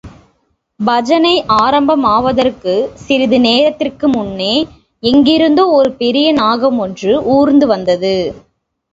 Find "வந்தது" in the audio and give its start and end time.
7.67-8.15